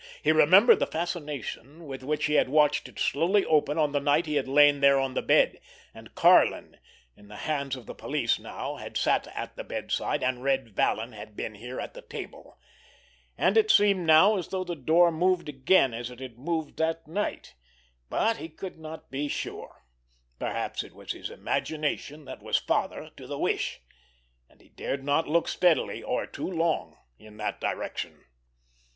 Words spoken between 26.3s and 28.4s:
long in that direction.